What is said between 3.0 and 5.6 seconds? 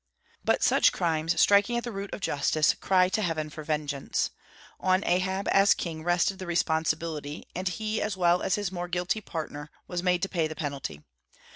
to heaven for vengeance. On Ahab